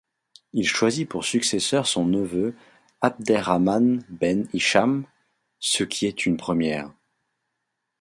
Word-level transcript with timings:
Il 0.53 0.67
choisit 0.67 1.07
pour 1.07 1.25
successeur 1.25 1.85
son 1.85 2.05
neveu 2.05 2.55
Abderrahmane 3.01 4.03
Ben 4.09 4.47
Hicham, 4.51 5.05
ce 5.59 5.83
qui 5.83 6.07
est 6.07 6.25
une 6.25 6.37
première. 6.37 6.91